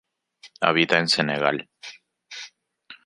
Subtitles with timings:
[0.61, 1.69] Habita en Senegal.